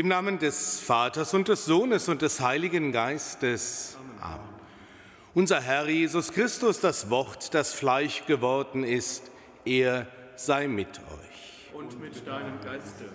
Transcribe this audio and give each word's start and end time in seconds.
Im 0.00 0.08
Namen 0.08 0.38
des 0.38 0.80
Vaters 0.80 1.34
und 1.34 1.48
des 1.48 1.66
Sohnes 1.66 2.08
und 2.08 2.22
des 2.22 2.40
Heiligen 2.40 2.90
Geistes. 2.90 3.98
Amen. 4.18 4.40
Unser 5.34 5.60
Herr 5.60 5.86
Jesus 5.90 6.32
Christus, 6.32 6.80
das 6.80 7.10
Wort, 7.10 7.52
das 7.52 7.74
Fleisch 7.74 8.24
geworden 8.24 8.82
ist, 8.82 9.30
er 9.66 10.06
sei 10.36 10.68
mit 10.68 10.88
euch. 10.88 11.74
Und 11.74 12.00
mit 12.00 12.26
deinem 12.26 12.58
Geiste. 12.62 13.10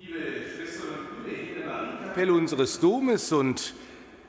Liebe 0.00 0.18
Schwestern 0.56 0.98
und 0.98 1.22
Brüder 1.22 1.36
hier 1.36 1.48
in 1.48 1.54
der 1.60 1.66
Marienkapelle 1.68 2.32
unseres 2.32 2.80
Domes 2.80 3.30
und 3.30 3.74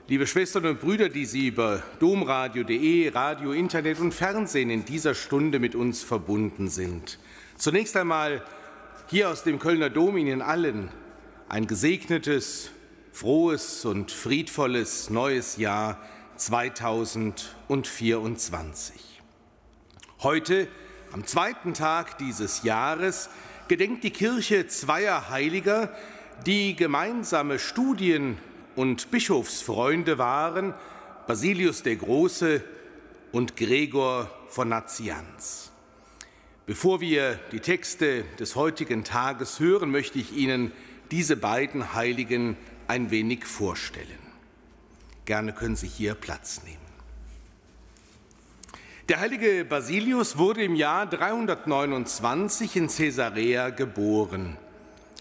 Liebe 0.08 0.28
Schwestern 0.28 0.68
und 0.68 0.80
Brüder, 0.82 1.10
die 1.10 1.26
Sie 1.26 1.48
über 1.48 1.82
domradio.de, 2.00 3.10
Radio, 3.10 3.54
Internet 3.54 4.00
und 4.00 4.14
Fernsehen 4.14 4.70
in 4.70 4.86
dieser 4.86 5.16
Stunde 5.16 5.58
mit 5.58 5.74
uns 5.74 6.04
verbunden 6.04 6.68
sind. 6.68 7.18
Zunächst 7.58 7.98
einmal 7.98 8.44
hier 9.08 9.30
aus 9.30 9.42
dem 9.42 9.58
Kölner 9.58 9.90
Dom 9.90 10.16
Ihnen 10.16 10.44
allen 10.44 10.92
ein 11.50 11.66
gesegnetes, 11.66 12.70
frohes 13.12 13.84
und 13.84 14.12
friedvolles 14.12 15.10
neues 15.10 15.58
Jahr 15.58 15.98
2024. 16.36 18.94
Heute, 20.22 20.68
am 21.12 21.26
zweiten 21.26 21.74
Tag 21.74 22.20
dieses 22.20 22.62
Jahres, 22.62 23.32
gedenkt 23.68 24.04
die 24.04 24.12
Kirche 24.12 24.68
zweier 24.68 25.32
Heiliger, 25.32 25.92
die 26.46 26.76
gemeinsame 26.76 27.58
Studien 27.58 28.38
und 28.76 29.10
Bischofsfreunde 29.10 30.20
waren 30.20 30.76
Basilius 31.26 31.82
der 31.82 31.96
Große 31.96 32.64
und 33.32 33.58
Gregor 33.58 34.30
von 34.48 34.70
Nazianz. 34.70 35.72
Bevor 36.68 37.00
wir 37.00 37.40
die 37.54 37.62
Texte 37.62 38.26
des 38.40 38.58
heutigen 38.58 39.06
Tages 39.06 39.62
hören, 39.62 39.90
möchte 39.90 40.20
ich 40.20 40.34
Ihnen 40.34 40.74
diese 41.12 41.38
beiden 41.38 41.94
Heiligen 41.94 42.58
ein 42.90 43.10
wenig 43.10 43.46
vorstellen. 43.46 44.20
Gerne 45.24 45.54
können 45.54 45.78
Sie 45.78 45.88
hier 45.88 46.14
Platz 46.14 46.64
nehmen. 46.66 46.78
Der 49.08 49.22
heilige 49.22 49.64
Basilius 49.64 50.38
wurde 50.38 50.62
im 50.62 50.76
Jahr 50.76 51.06
329 51.06 52.76
in 52.76 52.88
Caesarea 52.90 53.70
geboren. 53.70 54.58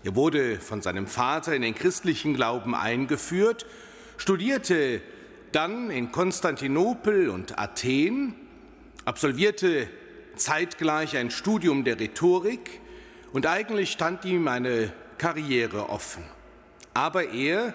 Er 0.02 0.16
wurde 0.16 0.58
von 0.58 0.82
seinem 0.82 1.06
Vater 1.06 1.54
in 1.54 1.62
den 1.62 1.76
christlichen 1.76 2.34
Glauben 2.34 2.74
eingeführt, 2.74 3.66
studierte 4.16 5.00
dann 5.52 5.92
in 5.92 6.10
Konstantinopel 6.10 7.28
und 7.28 7.56
Athen, 7.56 8.34
absolvierte 9.04 9.88
zeitgleich 10.36 11.16
ein 11.16 11.30
Studium 11.30 11.84
der 11.84 11.98
Rhetorik 11.98 12.80
und 13.32 13.46
eigentlich 13.46 13.92
stand 13.92 14.24
ihm 14.24 14.48
eine 14.48 14.92
Karriere 15.18 15.88
offen. 15.88 16.24
Aber 16.94 17.30
er 17.30 17.74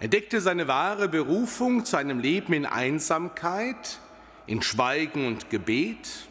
entdeckte 0.00 0.40
seine 0.40 0.68
wahre 0.68 1.08
Berufung 1.08 1.84
zu 1.84 1.96
einem 1.96 2.18
Leben 2.18 2.52
in 2.52 2.66
Einsamkeit, 2.66 3.98
in 4.46 4.62
Schweigen 4.62 5.26
und 5.26 5.50
Gebet 5.50 6.28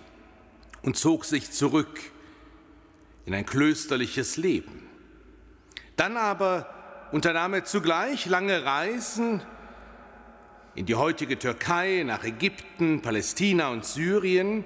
und 0.83 0.97
zog 0.97 1.25
sich 1.25 1.51
zurück 1.51 1.99
in 3.25 3.33
ein 3.33 3.45
klösterliches 3.45 4.37
Leben. 4.37 4.87
Dann 5.95 6.17
aber 6.17 6.69
unternahm 7.11 7.53
er 7.53 7.65
zugleich 7.65 8.25
lange 8.25 8.65
Reisen 8.65 9.41
in 10.75 10.85
die 10.85 10.95
heutige 10.95 11.39
Türkei, 11.39 12.03
nach 12.05 12.23
Ägypten, 12.23 13.01
Palästina 13.01 13.69
und 13.69 13.85
Syrien, 13.85 14.65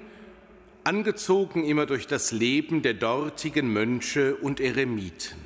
angezogen 0.90 1.62
immer 1.62 1.86
durch 1.86 2.08
das 2.08 2.32
Leben 2.32 2.82
der 2.82 2.94
dortigen 2.94 3.72
Mönche 3.72 4.34
und 4.34 4.58
Eremiten. 4.58 5.38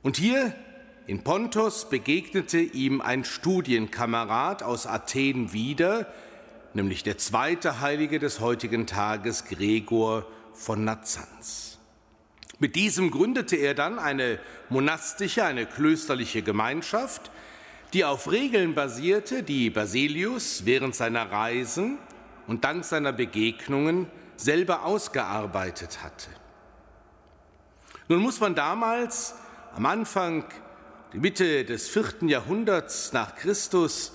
Und 0.00 0.16
hier 0.16 0.54
in 1.06 1.22
Pontos 1.22 1.90
begegnete 1.90 2.58
ihm 2.58 3.02
ein 3.02 3.26
Studienkamerad 3.26 4.62
aus 4.62 4.86
Athen 4.86 5.52
wieder, 5.52 6.10
nämlich 6.72 7.02
der 7.02 7.18
zweite 7.18 7.82
Heilige 7.82 8.18
des 8.18 8.40
heutigen 8.40 8.86
Tages, 8.86 9.44
Gregor 9.44 10.26
von 10.54 10.82
Nazzanz. 10.84 11.78
Mit 12.58 12.76
diesem 12.76 13.10
gründete 13.10 13.56
er 13.56 13.74
dann 13.74 13.98
eine 13.98 14.38
monastische, 14.70 15.44
eine 15.44 15.66
klösterliche 15.66 16.40
Gemeinschaft, 16.40 17.30
die 17.92 18.06
auf 18.06 18.32
Regeln 18.32 18.74
basierte, 18.74 19.42
die 19.42 19.68
Basilius 19.68 20.64
während 20.64 20.94
seiner 20.94 21.30
Reisen 21.30 21.98
und 22.46 22.64
dank 22.64 22.84
seiner 22.84 23.12
Begegnungen 23.12 24.06
selber 24.36 24.84
ausgearbeitet 24.84 26.02
hatte. 26.02 26.30
Nun 28.08 28.20
muss 28.20 28.40
man 28.40 28.54
damals 28.54 29.34
am 29.74 29.86
Anfang, 29.86 30.44
die 31.12 31.18
Mitte 31.18 31.64
des 31.64 31.88
vierten 31.88 32.28
Jahrhunderts 32.28 33.12
nach 33.12 33.34
Christus, 33.34 34.12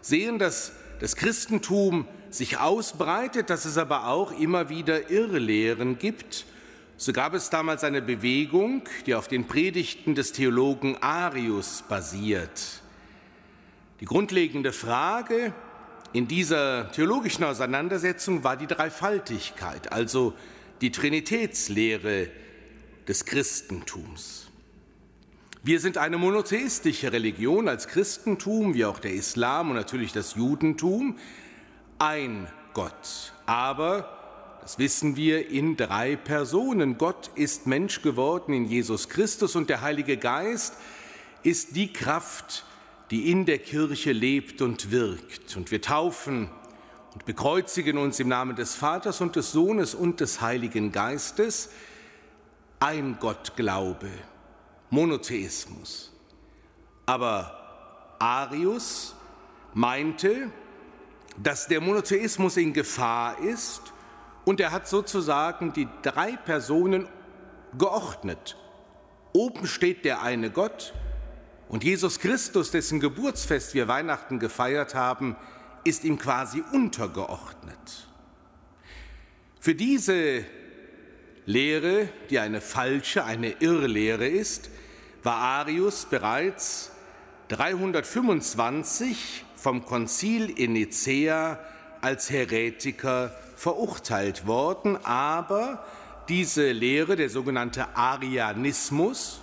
sehen, 0.00 0.38
dass 0.38 0.72
das 1.00 1.16
Christentum 1.16 2.06
sich 2.30 2.58
ausbreitet, 2.58 3.50
dass 3.50 3.64
es 3.64 3.78
aber 3.78 4.08
auch 4.08 4.32
immer 4.38 4.68
wieder 4.68 5.10
Irrlehren 5.10 5.98
gibt 5.98 6.46
so 6.96 7.12
gab 7.12 7.34
es 7.34 7.50
damals 7.50 7.82
eine 7.82 8.02
Bewegung, 8.02 8.82
die 9.06 9.16
auf 9.16 9.26
den 9.26 9.46
Predigten 9.46 10.14
des 10.14 10.30
Theologen 10.32 10.96
Arius 11.02 11.82
basiert. 11.88 12.82
Die 14.00 14.04
grundlegende 14.04 14.72
Frage 14.72 15.52
in 16.14 16.28
dieser 16.28 16.92
theologischen 16.92 17.42
Auseinandersetzung 17.42 18.44
war 18.44 18.56
die 18.56 18.68
Dreifaltigkeit, 18.68 19.92
also 19.92 20.32
die 20.80 20.92
Trinitätslehre 20.92 22.28
des 23.08 23.24
Christentums. 23.24 24.46
Wir 25.64 25.80
sind 25.80 25.98
eine 25.98 26.16
monotheistische 26.16 27.10
Religion 27.10 27.68
als 27.68 27.88
Christentum, 27.88 28.74
wie 28.74 28.84
auch 28.84 29.00
der 29.00 29.12
Islam 29.12 29.70
und 29.70 29.76
natürlich 29.76 30.12
das 30.12 30.36
Judentum, 30.36 31.18
ein 31.98 32.46
Gott, 32.74 33.32
aber 33.44 34.56
das 34.62 34.78
wissen 34.78 35.16
wir 35.16 35.50
in 35.50 35.76
drei 35.76 36.14
Personen. 36.14 36.96
Gott 36.96 37.30
ist 37.34 37.66
Mensch 37.66 38.02
geworden 38.02 38.54
in 38.54 38.66
Jesus 38.66 39.08
Christus 39.08 39.56
und 39.56 39.68
der 39.68 39.80
Heilige 39.80 40.16
Geist 40.16 40.74
ist 41.42 41.74
die 41.74 41.92
Kraft, 41.92 42.64
die 43.14 43.30
in 43.30 43.46
der 43.46 43.60
Kirche 43.60 44.10
lebt 44.10 44.60
und 44.60 44.90
wirkt. 44.90 45.56
Und 45.56 45.70
wir 45.70 45.80
taufen 45.80 46.50
und 47.12 47.24
bekreuzigen 47.24 47.96
uns 47.96 48.18
im 48.18 48.26
Namen 48.26 48.56
des 48.56 48.74
Vaters 48.74 49.20
und 49.20 49.36
des 49.36 49.52
Sohnes 49.52 49.94
und 49.94 50.18
des 50.18 50.40
Heiligen 50.40 50.90
Geistes. 50.90 51.70
Ein 52.80 53.16
Gottglaube, 53.20 54.10
Monotheismus. 54.90 56.12
Aber 57.06 58.16
Arius 58.18 59.14
meinte, 59.74 60.50
dass 61.40 61.68
der 61.68 61.80
Monotheismus 61.80 62.56
in 62.56 62.72
Gefahr 62.72 63.38
ist 63.38 63.92
und 64.44 64.58
er 64.58 64.72
hat 64.72 64.88
sozusagen 64.88 65.72
die 65.72 65.86
drei 66.02 66.32
Personen 66.32 67.06
geordnet. 67.78 68.56
Oben 69.32 69.68
steht 69.68 70.04
der 70.04 70.20
eine 70.20 70.50
Gott 70.50 70.92
und 71.68 71.84
Jesus 71.84 72.18
Christus, 72.18 72.70
dessen 72.70 73.00
Geburtsfest 73.00 73.74
wir 73.74 73.88
Weihnachten 73.88 74.38
gefeiert 74.38 74.94
haben, 74.94 75.36
ist 75.84 76.04
ihm 76.04 76.18
quasi 76.18 76.62
untergeordnet. 76.72 78.08
Für 79.60 79.74
diese 79.74 80.44
Lehre, 81.46 82.08
die 82.30 82.38
eine 82.38 82.60
falsche, 82.60 83.24
eine 83.24 83.50
Irrlehre 83.60 84.26
ist, 84.26 84.70
war 85.22 85.36
Arius 85.36 86.06
bereits 86.06 86.90
325 87.48 89.44
vom 89.56 89.84
Konzil 89.84 90.50
in 90.50 90.74
Nicäa 90.74 91.58
als 92.00 92.30
Heretiker 92.30 93.34
verurteilt 93.56 94.46
worden, 94.46 94.98
aber 95.04 95.84
diese 96.28 96.72
Lehre, 96.72 97.16
der 97.16 97.30
sogenannte 97.30 97.96
Arianismus, 97.96 99.40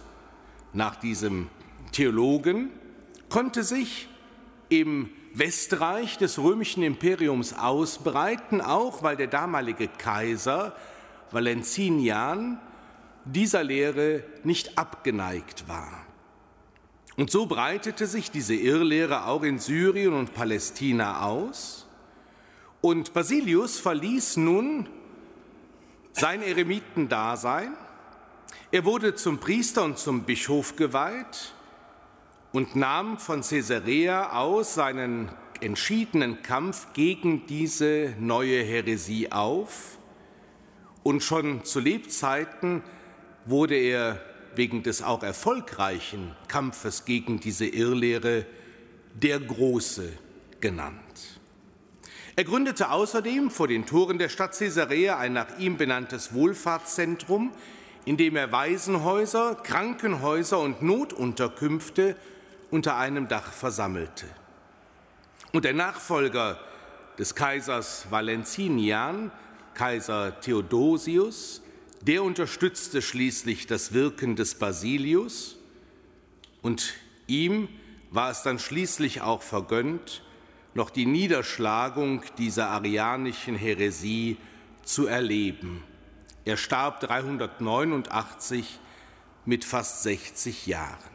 nach 0.74 0.96
diesem 0.96 1.50
Theologen, 1.92 2.70
konnte 3.30 3.64
sich 3.64 4.08
im 4.70 5.10
Westreich 5.34 6.18
des 6.18 6.40
römischen 6.40 6.84
Imperiums 6.84 7.54
ausbreiten, 7.54 8.62
auch 8.62 9.04
weil 9.04 9.16
der 9.16 9.28
damalige 9.28 9.88
Kaiser 9.88 10.76
Valentinian 11.32 12.60
dieser 13.26 13.64
Lehre 13.64 14.24
nicht 14.44 14.78
abgeneigt 14.78 15.68
war. 15.68 16.06
Und 17.16 17.30
so 17.30 17.46
breitete 17.46 18.08
sich 18.08 18.32
diese 18.32 18.56
Irrlehre 18.56 19.26
auch 19.28 19.44
in 19.44 19.60
Syrien 19.60 20.14
und 20.14 20.34
Palästina 20.34 21.24
aus. 21.24 21.86
Und 22.82 23.14
Basilius 23.14 23.80
verließ 23.80 24.38
nun 24.38 24.88
sein 26.14 26.42
Eremitendasein. 26.42 27.74
Er 28.72 28.86
wurde 28.86 29.16
zum 29.16 29.40
Priester 29.40 29.84
und 29.84 29.98
zum 29.98 30.24
Bischof 30.24 30.76
geweiht 30.76 31.54
und 32.52 32.76
nahm 32.76 33.18
von 33.18 33.42
Caesarea 33.42 34.34
aus 34.38 34.74
seinen 34.74 35.30
entschiedenen 35.62 36.42
Kampf 36.42 36.94
gegen 36.94 37.46
diese 37.46 38.14
neue 38.20 38.62
Häresie 38.62 39.32
auf. 39.32 40.00
Und 41.04 41.24
schon 41.24 41.64
zu 41.64 41.80
Lebzeiten 41.80 42.84
wurde 43.46 43.76
er 43.76 44.20
wegen 44.56 44.84
des 44.84 45.02
auch 45.02 45.24
erfolgreichen 45.24 46.36
Kampfes 46.48 47.06
gegen 47.06 47.40
diese 47.40 47.66
Irrlehre 47.66 48.46
der 49.14 49.40
Große 49.40 50.12
genannt. 50.60 51.40
Er 52.36 52.44
gründete 52.44 52.92
außerdem 52.92 53.52
vor 53.52 53.68
den 53.68 53.86
Toren 53.86 54.18
der 54.18 54.30
Stadt 54.30 54.58
Caesarea 54.58 55.18
ein 55.18 55.34
nach 55.34 55.58
ihm 55.58 55.78
benanntes 55.78 56.34
Wohlfahrtszentrum, 56.34 57.52
in 58.06 58.18
dem 58.18 58.36
er 58.36 58.52
Waisenhäuser, 58.52 59.56
Krankenhäuser 59.64 60.60
und 60.60 60.82
Notunterkünfte 60.82 62.16
unter 62.72 62.98
einem 62.98 63.28
Dach 63.28 63.52
versammelte. 63.52 64.26
Und 65.52 65.66
der 65.66 65.74
Nachfolger 65.74 66.60
des 67.20 67.36
Kaisers 67.36 68.10
Valentinian, 68.10 69.32
Kaiser 69.74 70.40
Theodosius, 70.40 71.62
der 72.02 72.24
unterstützte 72.24 73.02
schließlich 73.02 73.68
das 73.68 73.94
Wirken 73.94 74.36
des 74.36 74.56
Basilius 74.56 75.58
und 76.62 76.94
ihm 77.28 77.70
war 78.10 78.32
es 78.32 78.44
dann 78.44 78.60
schließlich 78.60 79.22
auch 79.22 79.42
vergönnt, 79.42 80.24
noch 80.74 80.90
die 80.90 81.06
Niederschlagung 81.06 82.24
dieser 82.38 82.70
arianischen 82.70 83.56
Häresie 83.56 84.38
zu 84.84 85.06
erleben. 85.06 85.84
Er 86.46 86.58
starb 86.58 87.02
389 87.02 88.80
mit 89.46 89.64
fast 89.64 90.04
60 90.04 90.68
Jahren. 90.68 91.11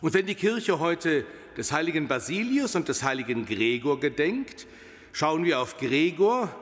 Und 0.00 0.14
wenn 0.14 0.26
die 0.26 0.36
Kirche 0.36 0.78
heute 0.78 1.26
des 1.56 1.72
heiligen 1.72 2.06
Basilius 2.06 2.76
und 2.76 2.88
des 2.88 3.02
heiligen 3.02 3.46
Gregor 3.46 3.98
gedenkt, 3.98 4.66
schauen 5.12 5.44
wir 5.44 5.60
auf 5.60 5.76
Gregor. 5.76 6.54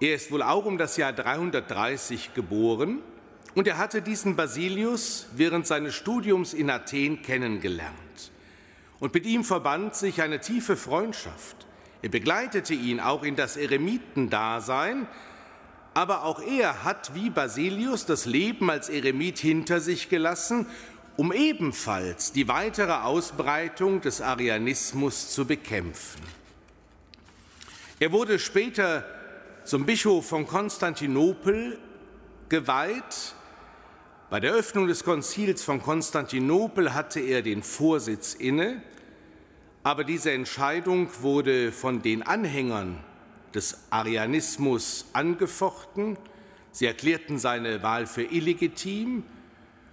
Er 0.00 0.14
ist 0.14 0.30
wohl 0.30 0.42
auch 0.42 0.66
um 0.66 0.76
das 0.76 0.98
Jahr 0.98 1.14
330 1.14 2.34
geboren 2.34 2.98
und 3.54 3.66
er 3.66 3.78
hatte 3.78 4.02
diesen 4.02 4.36
Basilius 4.36 5.28
während 5.34 5.66
seines 5.66 5.94
Studiums 5.94 6.52
in 6.52 6.68
Athen 6.68 7.22
kennengelernt. 7.22 8.32
Und 9.00 9.14
mit 9.14 9.24
ihm 9.24 9.44
verband 9.44 9.94
sich 9.94 10.20
eine 10.20 10.40
tiefe 10.40 10.76
Freundschaft. 10.76 11.66
Er 12.02 12.10
begleitete 12.10 12.74
ihn 12.74 13.00
auch 13.00 13.22
in 13.22 13.36
das 13.36 13.56
Eremitendasein, 13.56 15.06
aber 15.94 16.24
auch 16.24 16.40
er 16.40 16.84
hat 16.84 17.14
wie 17.14 17.30
Basilius 17.30 18.06
das 18.06 18.26
Leben 18.26 18.70
als 18.70 18.88
Eremit 18.88 19.38
hinter 19.38 19.80
sich 19.80 20.08
gelassen 20.08 20.66
um 21.16 21.32
ebenfalls 21.32 22.32
die 22.32 22.48
weitere 22.48 22.92
Ausbreitung 22.92 24.00
des 24.00 24.20
Arianismus 24.20 25.30
zu 25.30 25.46
bekämpfen. 25.46 26.22
Er 27.98 28.12
wurde 28.12 28.38
später 28.38 29.04
zum 29.64 29.86
Bischof 29.86 30.26
von 30.26 30.46
Konstantinopel 30.46 31.78
geweiht. 32.48 33.34
Bei 34.30 34.40
der 34.40 34.52
Öffnung 34.52 34.86
des 34.86 35.04
Konzils 35.04 35.62
von 35.62 35.82
Konstantinopel 35.82 36.94
hatte 36.94 37.20
er 37.20 37.42
den 37.42 37.62
Vorsitz 37.62 38.34
inne, 38.34 38.82
aber 39.82 40.04
diese 40.04 40.32
Entscheidung 40.32 41.08
wurde 41.20 41.70
von 41.72 42.02
den 42.02 42.22
Anhängern 42.22 42.98
des 43.54 43.78
Arianismus 43.90 45.06
angefochten. 45.12 46.16
Sie 46.72 46.86
erklärten 46.86 47.38
seine 47.38 47.82
Wahl 47.82 48.06
für 48.06 48.22
illegitim 48.22 49.24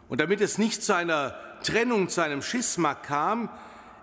und 0.09 0.19
damit 0.19 0.41
es 0.41 0.57
nicht 0.57 0.83
zu 0.83 0.95
einer 0.95 1.35
Trennung, 1.63 2.09
zu 2.09 2.21
einem 2.21 2.41
Schisma 2.41 2.95
kam, 2.95 3.49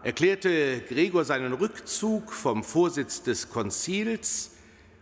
erklärte 0.03 0.81
Gregor 0.83 1.25
seinen 1.25 1.53
Rückzug 1.53 2.33
vom 2.33 2.63
Vorsitz 2.63 3.23
des 3.25 3.51
Konzils 3.51 4.53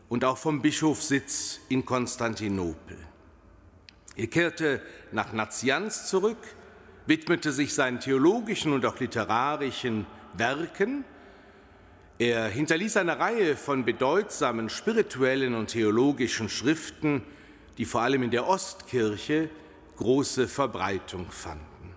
und 0.09 0.25
auch 0.25 0.39
vom 0.39 0.63
Bischofssitz 0.63 1.61
in 1.69 1.85
Konstantinopel. 1.85 2.97
Er 4.17 4.27
kehrte 4.29 4.81
nach 5.13 5.33
Nazianz 5.33 6.09
zurück, 6.09 6.39
widmete 7.07 7.53
sich 7.53 7.75
seinen 7.75 8.01
theologischen 8.01 8.73
und 8.73 8.87
auch 8.87 8.99
literarischen 8.99 10.07
Werken. 10.33 11.05
Er 12.19 12.49
hinterließ 12.49 12.97
eine 12.97 13.19
Reihe 13.19 13.57
von 13.57 13.85
bedeutsamen 13.85 14.71
spirituellen 14.71 15.55
und 15.55 15.67
theologischen 15.67 16.49
Schriften, 16.49 17.23
die 17.77 17.85
vor 17.85 18.03
allem 18.03 18.23
in 18.23 18.31
der 18.31 18.47
Ostkirche 18.47 19.51
große 19.97 20.49
Verbreitung 20.49 21.31
fanden. 21.31 21.95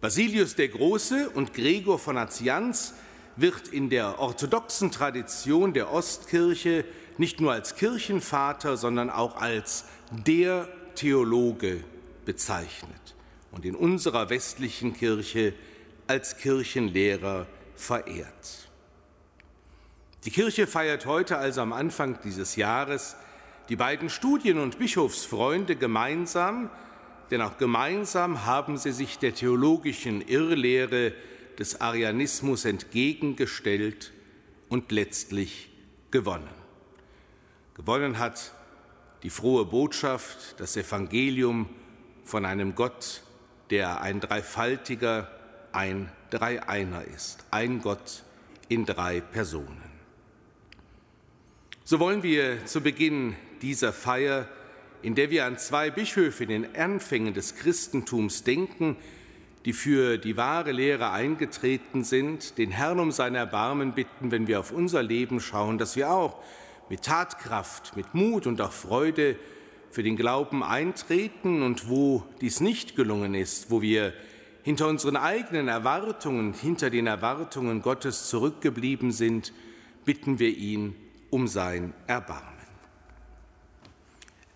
Basilius 0.00 0.56
der 0.56 0.68
Große 0.68 1.30
und 1.30 1.54
Gregor 1.54 1.98
von 1.98 2.16
Nazianz 2.16 2.94
wird 3.36 3.68
in 3.68 3.88
der 3.88 4.18
orthodoxen 4.18 4.90
Tradition 4.90 5.72
der 5.72 5.92
Ostkirche 5.92 6.84
nicht 7.18 7.40
nur 7.40 7.52
als 7.52 7.76
Kirchenvater, 7.76 8.76
sondern 8.76 9.10
auch 9.10 9.36
als 9.36 9.84
der 10.10 10.68
Theologe 10.94 11.84
bezeichnet 12.24 13.14
und 13.50 13.64
in 13.64 13.74
unserer 13.74 14.28
westlichen 14.30 14.94
Kirche 14.94 15.54
als 16.06 16.36
Kirchenlehrer 16.36 17.46
verehrt. 17.76 18.68
Die 20.24 20.30
Kirche 20.30 20.66
feiert 20.66 21.06
heute 21.06 21.38
also 21.38 21.62
am 21.62 21.72
Anfang 21.72 22.18
dieses 22.22 22.56
Jahres 22.56 23.16
die 23.68 23.76
beiden 23.76 24.10
Studien- 24.10 24.58
und 24.58 24.78
Bischofsfreunde 24.78 25.76
gemeinsam, 25.76 26.70
denn 27.30 27.40
auch 27.40 27.58
gemeinsam 27.58 28.44
haben 28.44 28.76
sie 28.76 28.92
sich 28.92 29.18
der 29.18 29.34
theologischen 29.34 30.20
Irrlehre 30.20 31.12
des 31.58 31.80
Arianismus 31.80 32.64
entgegengestellt 32.64 34.12
und 34.68 34.90
letztlich 34.92 35.70
gewonnen. 36.10 36.50
Gewonnen 37.74 38.18
hat 38.18 38.52
die 39.22 39.30
frohe 39.30 39.64
Botschaft, 39.64 40.58
das 40.58 40.76
Evangelium 40.76 41.68
von 42.24 42.44
einem 42.44 42.74
Gott, 42.74 43.22
der 43.70 44.00
ein 44.02 44.20
dreifaltiger, 44.20 45.30
ein 45.72 46.10
Dreieiner 46.30 47.04
ist, 47.04 47.44
ein 47.50 47.80
Gott 47.80 48.24
in 48.68 48.84
drei 48.84 49.20
Personen. 49.20 49.82
So 51.84 51.98
wollen 52.00 52.22
wir 52.22 52.64
zu 52.66 52.80
Beginn 52.80 53.36
dieser 53.62 53.92
Feier, 53.92 54.46
in 55.02 55.14
der 55.14 55.30
wir 55.30 55.46
an 55.46 55.58
zwei 55.58 55.90
Bischöfe 55.90 56.44
in 56.44 56.50
den 56.50 56.76
Anfängen 56.76 57.34
des 57.34 57.56
Christentums 57.56 58.44
denken, 58.44 58.96
die 59.64 59.72
für 59.72 60.18
die 60.18 60.36
wahre 60.36 60.72
Lehre 60.72 61.10
eingetreten 61.10 62.04
sind, 62.04 62.58
den 62.58 62.70
Herrn 62.70 62.98
um 62.98 63.12
sein 63.12 63.34
Erbarmen 63.34 63.92
bitten, 63.92 64.30
wenn 64.30 64.48
wir 64.48 64.60
auf 64.60 64.72
unser 64.72 65.02
Leben 65.02 65.40
schauen, 65.40 65.78
dass 65.78 65.96
wir 65.96 66.10
auch 66.10 66.42
mit 66.88 67.02
Tatkraft, 67.02 67.96
mit 67.96 68.12
Mut 68.14 68.46
und 68.46 68.60
auch 68.60 68.72
Freude 68.72 69.36
für 69.90 70.02
den 70.02 70.16
Glauben 70.16 70.62
eintreten 70.62 71.62
und 71.62 71.88
wo 71.88 72.24
dies 72.40 72.60
nicht 72.60 72.96
gelungen 72.96 73.34
ist, 73.34 73.70
wo 73.70 73.82
wir 73.82 74.12
hinter 74.62 74.88
unseren 74.88 75.16
eigenen 75.16 75.68
Erwartungen, 75.68 76.54
hinter 76.54 76.90
den 76.90 77.06
Erwartungen 77.06 77.82
Gottes 77.82 78.28
zurückgeblieben 78.28 79.12
sind, 79.12 79.52
bitten 80.04 80.38
wir 80.38 80.56
ihn 80.56 80.96
um 81.30 81.46
sein 81.46 81.94
Erbarmen. 82.06 82.61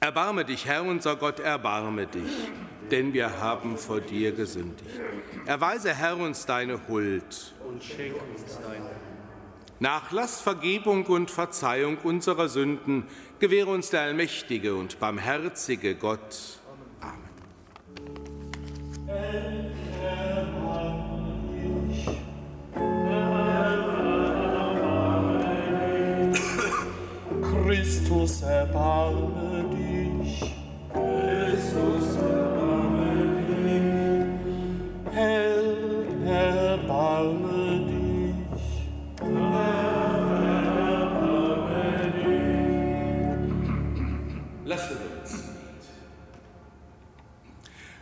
Erbarme 0.01 0.45
dich, 0.45 0.67
Herr 0.67 0.85
unser 0.85 1.17
Gott, 1.17 1.41
erbarme 1.41 2.07
dich, 2.07 2.51
denn 2.91 3.15
wir 3.15 3.41
haben 3.41 3.79
vor 3.79 4.01
dir 4.01 4.33
gesündigt. 4.33 5.01
Erweise, 5.47 5.95
Herr, 5.95 6.19
uns 6.19 6.45
deine 6.45 6.87
Huld 6.87 7.55
und 7.67 7.83
schenke 7.83 8.21
uns 8.21 8.59
deine 8.59 8.91
Nachlass, 9.79 10.41
Vergebung 10.41 11.05
und 11.07 11.31
Verzeihung 11.31 11.99
unserer 12.03 12.49
Sünden 12.49 13.05
gewähre 13.39 13.71
uns 13.71 13.91
der 13.91 14.03
allmächtige 14.03 14.75
und 14.75 14.99
barmherzige 14.99 15.95
Gott. 15.95 16.61
Amen. 17.01 17.21
Christus 27.43 28.43
erbarme 28.43 29.46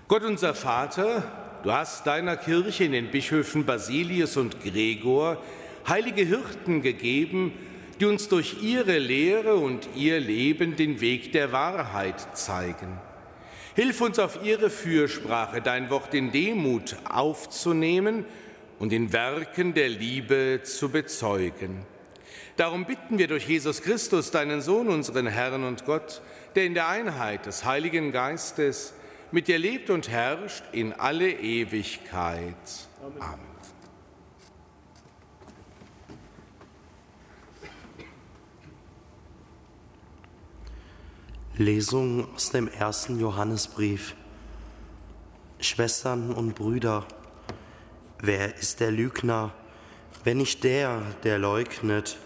Gott 0.06 0.22
unser 0.22 0.52
Vater, 0.52 1.22
du 1.62 1.72
hast 1.72 2.06
deiner 2.06 2.36
Kirche 2.36 2.84
in 2.84 2.92
den 2.92 3.10
Bischöfen 3.10 3.64
Basilius 3.64 4.36
und 4.36 4.62
Gregor 4.62 5.42
heilige 5.88 6.26
Hirten 6.26 6.82
gegeben, 6.82 7.52
die 7.98 8.04
uns 8.04 8.28
durch 8.28 8.62
ihre 8.62 8.98
Lehre 8.98 9.54
und 9.54 9.88
ihr 9.96 10.20
Leben 10.20 10.76
den 10.76 11.00
Weg 11.00 11.32
der 11.32 11.52
Wahrheit 11.52 12.36
zeigen. 12.36 12.98
Hilf 13.74 14.02
uns 14.02 14.18
auf 14.18 14.44
ihre 14.44 14.68
Fürsprache, 14.68 15.62
dein 15.62 15.88
Wort 15.88 16.12
in 16.12 16.32
Demut 16.32 16.96
aufzunehmen 17.08 18.26
und 18.78 18.92
in 18.92 19.10
Werken 19.10 19.72
der 19.72 19.88
Liebe 19.88 20.60
zu 20.64 20.90
bezeugen. 20.90 21.86
Darum 22.58 22.84
bitten 22.84 23.16
wir 23.16 23.26
durch 23.26 23.48
Jesus 23.48 23.80
Christus, 23.80 24.30
deinen 24.30 24.60
Sohn, 24.60 24.88
unseren 24.88 25.28
Herrn 25.28 25.64
und 25.64 25.86
Gott, 25.86 26.20
der 26.56 26.66
in 26.66 26.74
der 26.74 26.88
Einheit 26.88 27.46
des 27.46 27.64
Heiligen 27.64 28.12
Geistes 28.12 28.92
mit 29.34 29.48
dir 29.48 29.58
lebt 29.58 29.90
und 29.90 30.08
herrscht 30.08 30.62
in 30.70 30.92
alle 30.92 31.28
Ewigkeit. 31.28 32.54
Amen. 33.18 33.40
Lesung 41.56 42.32
aus 42.32 42.50
dem 42.50 42.68
ersten 42.68 43.18
Johannesbrief. 43.18 44.14
Schwestern 45.58 46.32
und 46.32 46.54
Brüder, 46.54 47.04
wer 48.20 48.56
ist 48.56 48.78
der 48.78 48.92
Lügner, 48.92 49.52
wenn 50.22 50.36
nicht 50.36 50.62
der, 50.62 51.02
der 51.24 51.40
leugnet, 51.40 52.18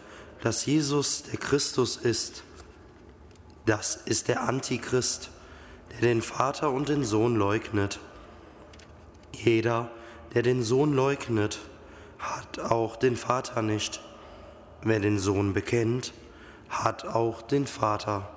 dass 0.43 0.67
Jesus 0.67 1.23
der 1.23 1.39
Christus 1.39 1.97
ist? 1.97 2.43
Das 3.65 3.97
ist 3.97 4.29
der 4.29 4.43
Antichrist, 4.43 5.31
der 6.01 6.09
den 6.09 6.23
Vater 6.23 6.71
und 6.71 6.89
den 6.89 7.05
Sohn 7.05 7.35
leugnet. 7.35 7.99
Jeder, 9.33 9.91
der 10.33 10.43
den 10.43 10.63
Sohn 10.63 10.95
leugnet, 10.95 11.59
hat 12.19 12.61
auch 12.61 12.97
den 12.97 13.17
Vater 13.17 13.63
nicht. 13.63 14.01
Wer 14.83 15.01
den 15.01 15.19
Sohn 15.19 15.55
bekennt, 15.55 16.13
hat 16.69 17.05
auch 17.05 17.43
den 17.43 17.67
Vater. 17.67 18.29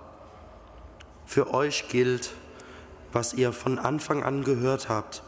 Für 1.26 1.54
euch 1.54 1.88
gilt, 1.88 2.34
was 3.12 3.34
ihr 3.34 3.54
von 3.54 3.78
Anfang 3.78 4.24
an 4.24 4.44
gehört 4.44 4.90
habt, 4.90 5.22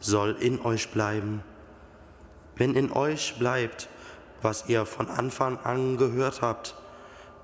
soll 0.00 0.36
in 0.40 0.60
euch 0.62 0.90
bleiben. 0.90 1.42
Wenn 2.56 2.74
in 2.74 2.90
euch 2.90 3.38
bleibt, 3.38 3.88
was 4.40 4.68
ihr 4.68 4.86
von 4.86 5.10
Anfang 5.10 5.58
an 5.58 5.98
gehört 5.98 6.40
habt, 6.40 6.74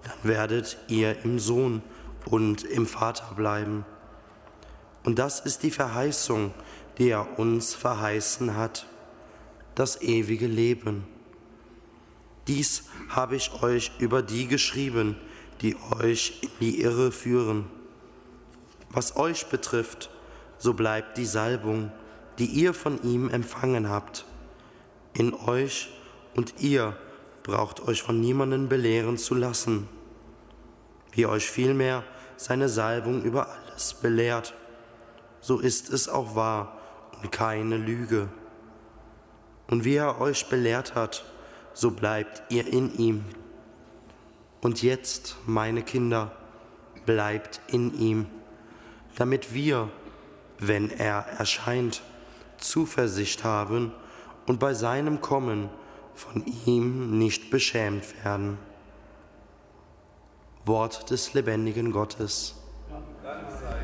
dann 0.04 0.18
werdet 0.22 0.78
ihr 0.88 1.22
im 1.22 1.38
Sohn 1.38 1.82
und 2.24 2.64
im 2.64 2.86
Vater 2.86 3.34
bleiben. 3.34 3.84
Und 5.04 5.18
das 5.18 5.40
ist 5.40 5.62
die 5.62 5.70
Verheißung, 5.70 6.52
die 6.98 7.10
er 7.10 7.38
uns 7.38 7.74
verheißen 7.74 8.56
hat, 8.56 8.86
das 9.74 10.00
ewige 10.02 10.46
Leben. 10.46 11.04
Dies 12.46 12.84
habe 13.08 13.36
ich 13.36 13.62
euch 13.62 13.92
über 13.98 14.22
die 14.22 14.46
geschrieben, 14.46 15.16
die 15.60 15.76
euch 16.00 16.40
in 16.42 16.50
die 16.60 16.80
Irre 16.80 17.12
führen. 17.12 17.66
Was 18.90 19.16
euch 19.16 19.46
betrifft, 19.46 20.10
so 20.58 20.74
bleibt 20.74 21.16
die 21.16 21.26
Salbung, 21.26 21.90
die 22.38 22.46
ihr 22.46 22.74
von 22.74 23.02
ihm 23.02 23.28
empfangen 23.30 23.88
habt, 23.88 24.26
in 25.14 25.34
euch 25.34 25.90
und 26.34 26.54
ihr 26.60 26.96
braucht 27.42 27.80
euch 27.86 28.02
von 28.02 28.20
niemandem 28.20 28.68
belehren 28.68 29.18
zu 29.18 29.34
lassen, 29.34 29.88
wie 31.12 31.26
euch 31.26 31.50
vielmehr 31.50 32.04
seine 32.36 32.68
Salbung 32.68 33.22
über 33.22 33.48
alles 33.48 33.94
belehrt. 33.94 34.54
So 35.42 35.58
ist 35.58 35.90
es 35.90 36.08
auch 36.08 36.34
wahr 36.34 36.78
und 37.20 37.30
keine 37.30 37.76
Lüge. 37.76 38.28
Und 39.68 39.84
wie 39.84 39.96
er 39.96 40.18
euch 40.18 40.48
belehrt 40.48 40.94
hat, 40.94 41.26
so 41.74 41.90
bleibt 41.90 42.42
ihr 42.48 42.66
in 42.66 42.96
ihm. 42.96 43.24
Und 44.62 44.82
jetzt, 44.82 45.36
meine 45.44 45.82
Kinder, 45.82 46.32
bleibt 47.04 47.60
in 47.68 47.98
ihm 47.98 48.26
damit 49.16 49.52
wir, 49.54 49.88
wenn 50.58 50.90
er 50.90 51.26
erscheint, 51.38 52.02
Zuversicht 52.58 53.44
haben 53.44 53.92
und 54.46 54.60
bei 54.60 54.74
seinem 54.74 55.20
Kommen 55.20 55.68
von 56.14 56.44
ihm 56.66 57.18
nicht 57.18 57.50
beschämt 57.50 58.24
werden. 58.24 58.58
Wort 60.64 61.10
des 61.10 61.34
lebendigen 61.34 61.90
Gottes. 61.90 62.54
Dank 63.22 63.50
sei 63.50 63.82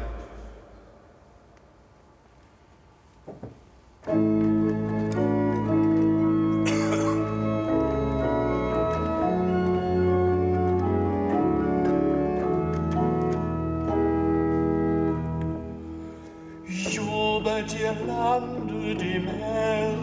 dir 17.68 17.94
Lande 18.06 18.94
dem 18.94 19.26
Herrn. 19.26 19.98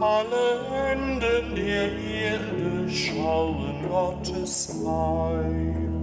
Alle 0.00 0.66
Enden 0.90 1.54
der 1.54 1.92
Erde 1.92 2.90
schauen 2.90 3.88
Gottes 3.88 4.68
Heil. 4.84 5.93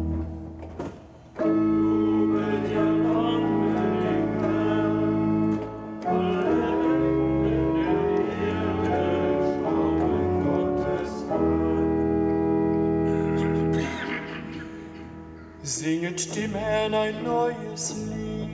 Singet 15.82 16.36
dem 16.36 16.54
Herrn 16.54 16.94
ein 16.94 17.24
neues 17.24 17.96
Lied 17.96 18.52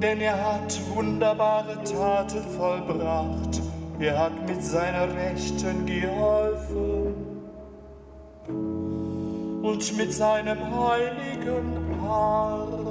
denn 0.00 0.20
er 0.20 0.52
hat 0.52 0.80
wunderbare 0.94 1.82
Taten 1.84 2.42
vollbracht. 2.56 3.60
Er 4.00 4.18
hat 4.18 4.48
mit 4.48 4.62
seiner 4.62 5.12
Rechten 5.14 5.86
geholfen 5.86 7.14
und 9.62 9.96
mit 9.96 10.12
seinem 10.12 10.58
heiligen 10.58 12.00
Arm. 12.00 12.87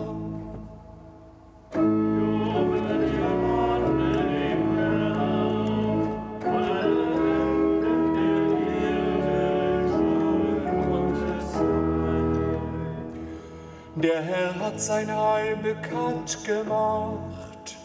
Der 14.04 14.22
Herr 14.22 14.60
hat 14.60 14.80
sein 14.80 15.12
Heil 15.12 15.56
bekannt 15.56 16.44
gemacht 16.46 17.75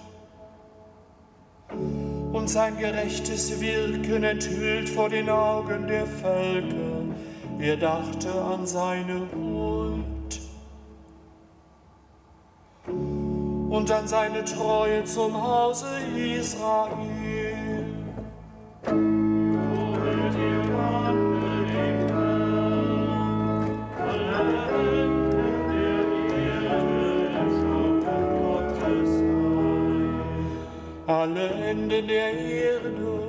und 1.71 2.50
sein 2.50 2.76
gerechtes 2.76 3.59
Wirken 3.62 4.23
enthüllt 4.23 4.90
vor 4.90 5.09
den 5.09 5.31
Augen 5.31 5.87
der 5.87 6.07
Völker. 6.07 7.02
Er 7.59 7.78
dachte 7.78 8.31
an 8.31 8.66
seine 8.66 9.26
Huld 9.35 10.40
und 12.87 13.90
an 13.90 14.07
seine 14.07 14.45
Treue 14.45 15.04
zum 15.04 15.42
Hause 15.42 15.87
Israel. 16.14 17.41
Alle 31.22 31.50
Enden 31.70 32.08
der 32.08 32.32
Erde 32.32 33.28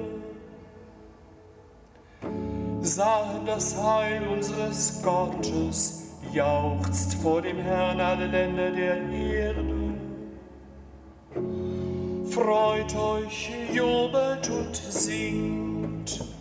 sahen 2.81 3.45
das 3.45 3.77
Heil 3.77 4.27
unseres 4.27 5.01
Gottes, 5.03 6.17
jauchzt 6.33 7.13
vor 7.21 7.43
dem 7.43 7.57
Herrn 7.57 7.99
alle 7.99 8.25
Länder 8.25 8.71
der 8.71 8.97
Erde. 9.09 9.93
Freut 12.31 12.95
euch, 12.95 13.51
jubelt 13.71 14.49
und 14.49 14.75
singt. 14.75 16.32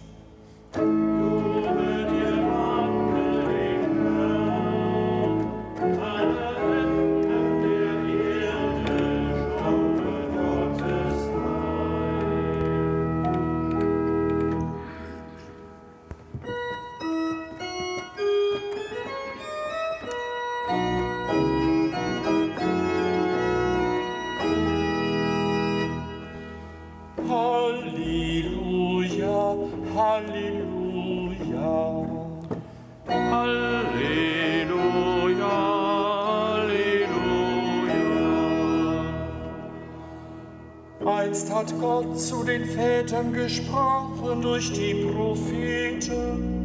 Einst 41.43 41.55
hat 41.55 41.75
Gott 41.81 42.21
zu 42.21 42.45
den 42.45 42.65
Vätern 42.65 43.33
gesprochen 43.33 44.43
durch 44.43 44.73
die 44.73 45.07
Propheten. 45.13 46.61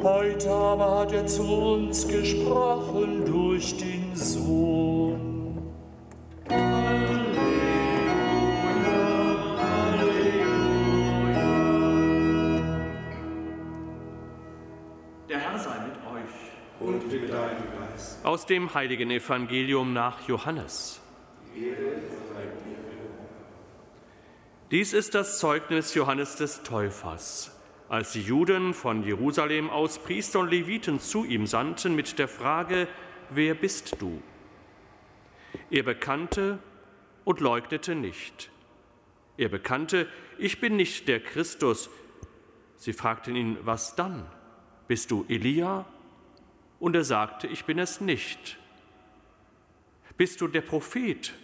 Heute 0.00 0.50
aber 0.52 1.00
hat 1.00 1.10
er 1.12 1.26
zu 1.26 1.42
uns 1.42 2.06
gesprochen 2.06 3.24
durch 3.24 3.76
den 3.76 4.14
Sohn. 4.14 5.72
Der 15.28 15.40
Herr 15.40 15.58
sei 15.58 15.74
mit 15.80 15.96
euch. 16.14 16.30
Und 16.78 17.10
mit 17.10 17.28
deinem 17.28 17.64
Geist. 17.80 18.24
Aus 18.24 18.46
dem 18.46 18.72
heiligen 18.74 19.10
Evangelium 19.10 19.92
nach 19.92 20.28
Johannes. 20.28 21.00
Dies 24.72 24.94
ist 24.94 25.14
das 25.14 25.38
Zeugnis 25.38 25.94
Johannes 25.94 26.34
des 26.34 26.64
Täufers. 26.64 27.56
Als 27.88 28.10
die 28.10 28.22
Juden 28.22 28.74
von 28.74 29.04
Jerusalem 29.04 29.70
aus 29.70 30.00
Priester 30.00 30.40
und 30.40 30.50
Leviten 30.50 30.98
zu 30.98 31.24
ihm 31.24 31.46
sandten 31.46 31.94
mit 31.94 32.18
der 32.18 32.26
Frage, 32.26 32.88
wer 33.30 33.54
bist 33.54 34.02
du? 34.02 34.20
Er 35.70 35.84
bekannte 35.84 36.58
und 37.24 37.38
leugnete 37.38 37.94
nicht. 37.94 38.50
Er 39.36 39.50
bekannte, 39.50 40.08
ich 40.36 40.60
bin 40.60 40.74
nicht 40.74 41.06
der 41.06 41.20
Christus. 41.20 41.88
Sie 42.76 42.92
fragten 42.92 43.36
ihn, 43.36 43.58
was 43.62 43.94
dann? 43.94 44.26
Bist 44.88 45.12
du 45.12 45.24
Elia? 45.28 45.86
Und 46.80 46.96
er 46.96 47.04
sagte, 47.04 47.46
ich 47.46 47.66
bin 47.66 47.78
es 47.78 48.00
nicht. 48.00 48.58
Bist 50.16 50.40
du 50.40 50.48
der 50.48 50.62
Prophet? 50.62 51.34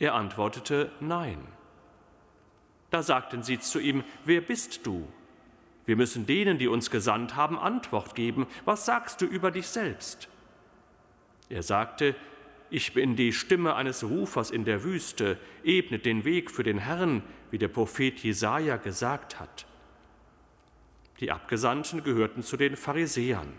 Er 0.00 0.14
antwortete, 0.14 0.90
nein. 0.98 1.46
Da 2.94 3.02
sagten 3.02 3.42
sie 3.42 3.58
zu 3.58 3.80
ihm, 3.80 4.04
wer 4.24 4.40
bist 4.40 4.86
du? 4.86 5.04
Wir 5.84 5.96
müssen 5.96 6.26
denen, 6.26 6.58
die 6.58 6.68
uns 6.68 6.92
gesandt 6.92 7.34
haben, 7.34 7.58
Antwort 7.58 8.14
geben. 8.14 8.46
Was 8.66 8.86
sagst 8.86 9.20
du 9.20 9.26
über 9.26 9.50
dich 9.50 9.66
selbst? 9.66 10.28
Er 11.48 11.64
sagte, 11.64 12.14
ich 12.70 12.94
bin 12.94 13.16
die 13.16 13.32
Stimme 13.32 13.74
eines 13.74 14.04
Rufers 14.04 14.52
in 14.52 14.64
der 14.64 14.84
Wüste, 14.84 15.40
ebnet 15.64 16.06
den 16.06 16.24
Weg 16.24 16.52
für 16.52 16.62
den 16.62 16.78
Herrn, 16.78 17.24
wie 17.50 17.58
der 17.58 17.66
Prophet 17.66 18.20
Jesaja 18.20 18.76
gesagt 18.76 19.40
hat. 19.40 19.66
Die 21.18 21.32
Abgesandten 21.32 22.04
gehörten 22.04 22.44
zu 22.44 22.56
den 22.56 22.76
Pharisäern. 22.76 23.54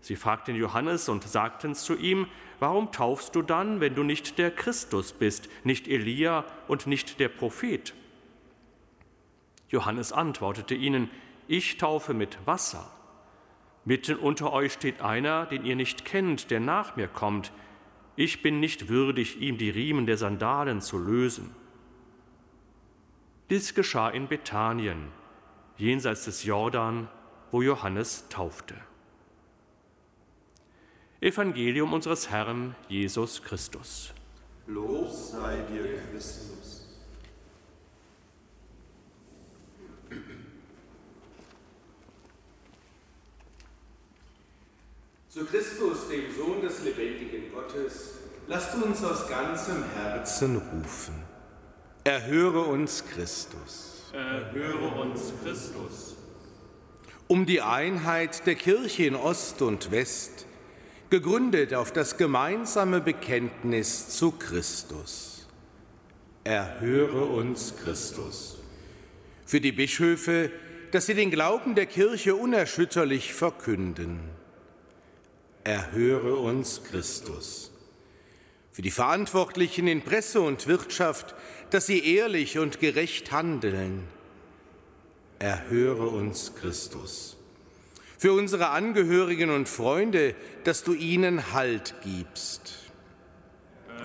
Sie 0.00 0.16
fragten 0.16 0.56
Johannes 0.56 1.08
und 1.08 1.22
sagten 1.22 1.76
zu 1.76 1.96
ihm, 1.96 2.26
warum 2.58 2.90
taufst 2.90 3.36
du 3.36 3.42
dann, 3.42 3.78
wenn 3.78 3.94
du 3.94 4.02
nicht 4.02 4.38
der 4.38 4.50
Christus 4.50 5.12
bist, 5.12 5.48
nicht 5.62 5.86
Elia 5.86 6.44
und 6.66 6.88
nicht 6.88 7.20
der 7.20 7.28
Prophet? 7.28 7.94
Johannes 9.70 10.12
antwortete 10.12 10.74
ihnen, 10.74 11.10
ich 11.48 11.78
taufe 11.78 12.12
mit 12.12 12.38
Wasser. 12.46 12.90
Mitten 13.84 14.16
unter 14.16 14.52
euch 14.52 14.72
steht 14.72 15.00
einer, 15.00 15.46
den 15.46 15.64
ihr 15.64 15.76
nicht 15.76 16.04
kennt, 16.04 16.50
der 16.50 16.60
nach 16.60 16.96
mir 16.96 17.08
kommt. 17.08 17.52
Ich 18.14 18.42
bin 18.42 18.60
nicht 18.60 18.88
würdig, 18.88 19.40
ihm 19.40 19.56
die 19.56 19.70
Riemen 19.70 20.06
der 20.06 20.18
Sandalen 20.18 20.80
zu 20.80 20.98
lösen. 20.98 21.54
Dies 23.48 23.74
geschah 23.74 24.10
in 24.10 24.28
Bethanien, 24.28 25.08
jenseits 25.76 26.24
des 26.26 26.44
Jordan, 26.44 27.08
wo 27.50 27.62
Johannes 27.62 28.28
taufte. 28.28 28.76
Evangelium 31.20 31.92
unseres 31.92 32.30
Herrn 32.30 32.74
Jesus 32.88 33.42
Christus. 33.42 34.14
Lob 34.66 35.10
sei 35.10 35.62
dir, 35.70 36.00
Christus. 36.10 36.59
Zu 45.30 45.44
Christus, 45.44 46.08
dem 46.08 46.24
Sohn 46.36 46.60
des 46.60 46.82
lebendigen 46.82 47.52
Gottes, 47.52 48.14
lasst 48.48 48.74
uns 48.74 49.04
aus 49.04 49.28
ganzem 49.28 49.84
Herzen 49.94 50.56
rufen. 50.56 51.14
Erhöre 52.02 52.62
uns, 52.62 53.04
Christus. 53.14 54.10
Erhöre 54.12 54.88
uns, 55.00 55.32
Christus. 55.44 56.16
Um 57.28 57.46
die 57.46 57.60
Einheit 57.60 58.44
der 58.44 58.56
Kirche 58.56 59.04
in 59.04 59.14
Ost 59.14 59.62
und 59.62 59.92
West, 59.92 60.46
gegründet 61.10 61.74
auf 61.74 61.92
das 61.92 62.16
gemeinsame 62.16 63.00
Bekenntnis 63.00 64.08
zu 64.08 64.32
Christus. 64.32 65.46
Erhöre 66.42 67.26
uns, 67.26 67.74
Christus. 67.84 68.58
Für 69.46 69.60
die 69.60 69.70
Bischöfe, 69.70 70.50
dass 70.90 71.06
sie 71.06 71.14
den 71.14 71.30
Glauben 71.30 71.76
der 71.76 71.86
Kirche 71.86 72.34
unerschütterlich 72.34 73.32
verkünden. 73.32 74.39
Erhöre 75.70 76.34
uns, 76.34 76.82
Christus. 76.82 77.70
Für 78.72 78.82
die 78.82 78.90
Verantwortlichen 78.90 79.86
in 79.86 80.02
Presse 80.02 80.40
und 80.40 80.66
Wirtschaft, 80.66 81.36
dass 81.70 81.86
sie 81.86 82.04
ehrlich 82.16 82.58
und 82.58 82.80
gerecht 82.80 83.30
handeln. 83.30 84.02
Erhöre 85.38 86.08
uns, 86.08 86.56
Christus. 86.56 87.36
Für 88.18 88.32
unsere 88.32 88.70
Angehörigen 88.70 89.50
und 89.50 89.68
Freunde, 89.68 90.34
dass 90.64 90.82
du 90.82 90.92
ihnen 90.92 91.52
Halt 91.52 91.94
gibst. 92.02 92.72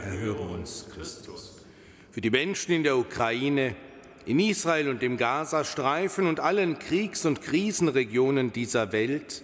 Erhöre 0.03 0.43
uns, 0.43 0.85
Christus. 0.93 1.65
Für 2.11 2.21
die 2.21 2.29
Menschen 2.29 2.75
in 2.75 2.83
der 2.83 2.95
Ukraine, 2.95 3.75
in 4.27 4.39
Israel 4.39 4.87
und 4.87 5.01
im 5.01 5.17
Gazastreifen 5.17 6.27
und 6.27 6.39
allen 6.39 6.77
Kriegs- 6.77 7.25
und 7.25 7.41
Krisenregionen 7.41 8.53
dieser 8.53 8.91
Welt, 8.91 9.41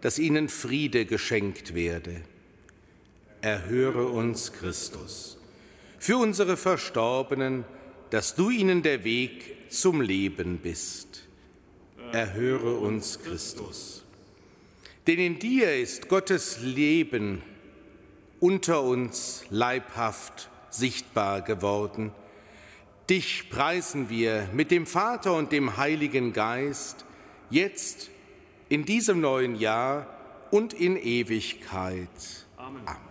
dass 0.00 0.18
ihnen 0.18 0.48
Friede 0.48 1.04
geschenkt 1.04 1.74
werde. 1.74 2.22
Erhöre 3.40 4.06
uns, 4.06 4.52
Christus. 4.52 5.38
Für 5.98 6.16
unsere 6.16 6.56
Verstorbenen, 6.56 7.64
dass 8.10 8.34
du 8.34 8.50
ihnen 8.50 8.82
der 8.82 9.04
Weg 9.04 9.70
zum 9.70 10.00
Leben 10.00 10.58
bist. 10.58 11.26
Erhöre 12.12 12.76
uns, 12.76 13.20
Christus. 13.22 14.02
Denn 15.06 15.18
in 15.18 15.38
dir 15.38 15.76
ist 15.76 16.08
Gottes 16.08 16.60
Leben 16.60 17.42
unter 18.40 18.82
uns 18.82 19.44
leibhaft 19.50 20.50
sichtbar 20.70 21.42
geworden. 21.42 22.12
Dich 23.08 23.50
preisen 23.50 24.08
wir 24.08 24.48
mit 24.52 24.70
dem 24.70 24.86
Vater 24.86 25.34
und 25.34 25.52
dem 25.52 25.76
Heiligen 25.76 26.32
Geist, 26.32 27.04
jetzt 27.50 28.10
in 28.70 28.84
diesem 28.84 29.20
neuen 29.20 29.56
Jahr 29.56 30.06
und 30.50 30.72
in 30.72 30.96
Ewigkeit. 30.96 32.08
Amen. 32.56 32.80
Amen. 32.86 33.09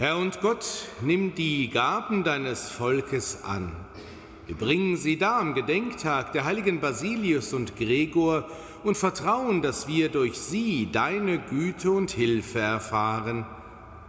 Herr 0.00 0.16
und 0.16 0.40
Gott, 0.42 0.86
nimm 1.00 1.34
die 1.34 1.70
Gaben 1.70 2.22
deines 2.22 2.70
Volkes 2.70 3.42
an. 3.42 3.72
Wir 4.46 4.54
bringen 4.54 4.96
sie 4.96 5.18
da 5.18 5.40
am 5.40 5.54
Gedenktag 5.54 6.30
der 6.30 6.44
heiligen 6.44 6.78
Basilius 6.78 7.52
und 7.52 7.76
Gregor 7.76 8.48
und 8.84 8.96
vertrauen, 8.96 9.60
dass 9.60 9.88
wir 9.88 10.08
durch 10.08 10.38
sie 10.38 10.88
deine 10.92 11.40
Güte 11.40 11.90
und 11.90 12.12
Hilfe 12.12 12.60
erfahren. 12.60 13.44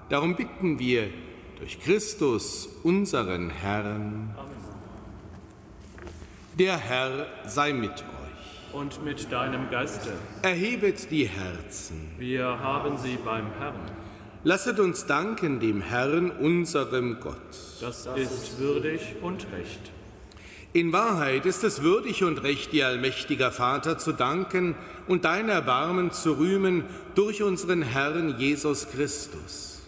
Darum 0.10 0.36
bitten 0.36 0.78
wir 0.78 1.10
durch 1.58 1.80
Christus, 1.80 2.70
unseren 2.84 3.50
Herrn. 3.50 4.36
Der 6.60 6.78
Herr 6.78 7.26
sei 7.48 7.74
mit 7.74 7.94
euch 7.94 8.74
und 8.74 9.04
mit 9.04 9.32
deinem 9.32 9.72
Geiste. 9.72 10.14
Erhebet 10.44 11.10
die 11.10 11.28
Herzen. 11.28 12.12
Wir 12.20 12.46
haben 12.46 12.96
sie 13.00 13.18
beim 13.26 13.48
Herrn. 13.58 13.99
Lasset 14.46 14.80
uns 14.80 15.06
danken 15.06 15.60
dem 15.60 15.82
Herrn, 15.82 16.32
unserem 16.32 17.20
Gott. 17.20 17.36
Das 17.82 18.08
ist 18.16 18.58
würdig 18.58 19.02
und 19.22 19.46
recht. 19.52 19.92
In 20.72 20.94
Wahrheit 20.94 21.46
ist 21.46 21.66
es 21.66 21.82
würdig 21.82 22.24
und 22.24 22.42
recht, 22.42 22.72
dir 22.72 22.88
allmächtiger 22.88 23.52
Vater 23.52 23.98
zu 23.98 24.14
danken 24.14 24.76
und 25.10 25.26
dein 25.26 25.50
Erbarmen 25.50 26.12
zu 26.12 26.38
rühmen 26.38 26.86
durch 27.16 27.44
unseren 27.44 27.82
Herrn 27.82 28.40
Jesus 28.40 28.88
Christus. 28.90 29.82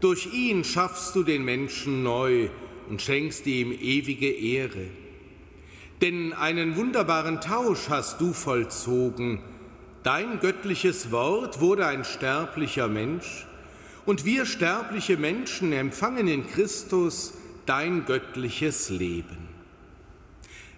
Durch 0.00 0.34
ihn 0.34 0.62
schaffst 0.64 1.14
du 1.14 1.22
den 1.22 1.42
Menschen 1.42 2.02
neu 2.02 2.50
und 2.90 3.00
schenkst 3.00 3.46
ihm 3.46 3.72
ewige 3.72 4.30
Ehre. 4.30 4.88
Denn 6.02 6.34
einen 6.34 6.76
wunderbaren 6.76 7.40
Tausch 7.40 7.88
hast 7.88 8.20
du 8.20 8.34
vollzogen. 8.34 9.38
Dein 10.02 10.38
göttliches 10.40 11.12
Wort 11.12 11.62
wurde 11.62 11.86
ein 11.86 12.04
sterblicher 12.04 12.88
Mensch, 12.88 13.46
und 14.06 14.24
wir 14.24 14.46
sterbliche 14.46 15.16
Menschen 15.16 15.72
empfangen 15.72 16.28
in 16.28 16.46
Christus 16.46 17.34
dein 17.66 18.04
göttliches 18.04 18.90
Leben. 18.90 19.48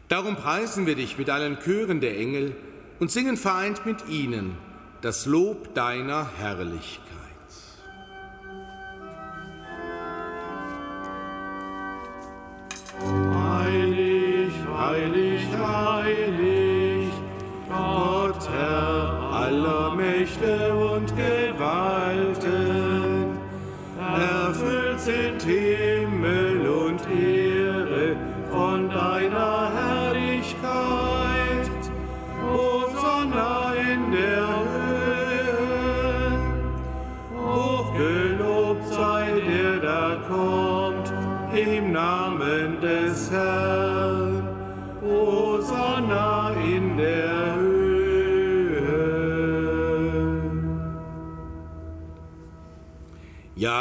Darum 0.08 0.36
preisen 0.36 0.86
wir 0.86 0.94
dich 0.94 1.18
mit 1.18 1.30
allen 1.30 1.58
Chören 1.58 2.00
der 2.00 2.16
Engel 2.16 2.54
und 3.00 3.10
singen 3.10 3.36
vereint 3.36 3.84
mit 3.86 4.08
ihnen 4.08 4.56
das 5.02 5.26
Lob 5.26 5.74
deiner 5.74 6.30
Herrlichkeit. 6.38 7.05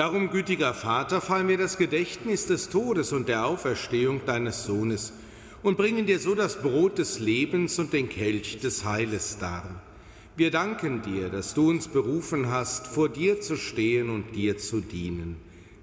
Darum, 0.00 0.30
gütiger 0.30 0.72
Vater, 0.72 1.20
fallen 1.20 1.48
wir 1.48 1.58
das 1.58 1.76
Gedächtnis 1.76 2.46
des 2.46 2.70
Todes 2.70 3.12
und 3.12 3.28
der 3.28 3.44
Auferstehung 3.44 4.22
deines 4.24 4.64
Sohnes 4.64 5.12
und 5.62 5.76
bringen 5.76 6.06
dir 6.06 6.18
so 6.18 6.34
das 6.34 6.62
Brot 6.62 6.96
des 6.96 7.18
Lebens 7.18 7.78
und 7.78 7.92
den 7.92 8.08
Kelch 8.08 8.60
des 8.60 8.86
Heiles 8.86 9.36
dar. 9.38 9.82
Wir 10.36 10.50
danken 10.50 11.02
dir, 11.02 11.28
dass 11.28 11.52
du 11.52 11.68
uns 11.68 11.88
berufen 11.88 12.50
hast, 12.50 12.86
vor 12.86 13.10
dir 13.10 13.42
zu 13.42 13.56
stehen 13.56 14.08
und 14.08 14.34
dir 14.34 14.56
zu 14.56 14.80
dienen. 14.80 15.36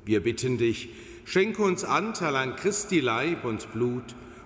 Wir 0.04 0.24
bitten 0.24 0.58
dich, 0.58 0.90
schenke 1.26 1.62
uns 1.62 1.84
Anteil 1.84 2.36
an 2.36 2.56
Christi 2.56 3.02
Leib 3.02 3.46
und 3.46 3.72
Blut 3.72 4.16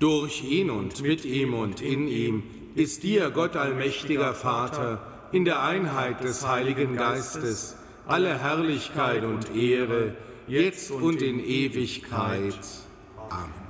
Durch 0.00 0.42
ihn 0.42 0.70
und 0.70 1.02
mit 1.02 1.26
ihm 1.26 1.52
und 1.52 1.82
in 1.82 2.08
ihm 2.08 2.42
ist 2.74 3.02
dir, 3.02 3.30
Gott 3.30 3.54
allmächtiger 3.54 4.32
Vater, 4.32 5.28
in 5.30 5.44
der 5.44 5.62
Einheit 5.62 6.24
des 6.24 6.48
Heiligen 6.48 6.96
Geistes, 6.96 7.76
alle 8.06 8.38
Herrlichkeit 8.38 9.24
und 9.24 9.54
Ehre, 9.54 10.16
jetzt 10.48 10.90
und 10.90 11.20
in 11.20 11.38
Ewigkeit. 11.38 12.58
Amen. 13.28 13.60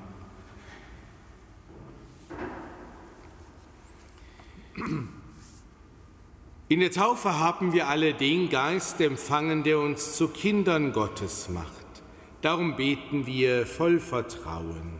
In 6.68 6.78
der 6.78 6.92
Taufe 6.92 7.40
haben 7.40 7.72
wir 7.72 7.88
alle 7.88 8.14
den 8.14 8.50
Geist 8.50 9.00
empfangen, 9.00 9.64
der 9.64 9.80
uns 9.80 10.16
zu 10.16 10.28
Kindern 10.28 10.92
Gottes 10.92 11.48
macht. 11.48 11.74
Darum 12.40 12.76
beten 12.76 13.26
wir 13.26 13.66
voll 13.66 13.98
Vertrauen. 13.98 14.99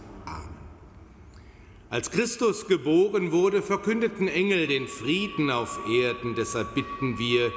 Als 1.91 2.09
Christus 2.09 2.67
geboren 2.67 3.33
wurde, 3.33 3.61
verkündeten 3.61 4.29
Engel 4.29 4.65
den 4.67 4.87
Frieden 4.87 5.51
auf 5.51 5.77
Erden. 5.89 6.35
Deshalb 6.35 6.73
bitten 6.73 7.19
wir, 7.19 7.51